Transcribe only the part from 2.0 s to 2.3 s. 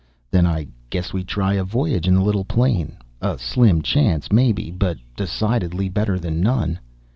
in the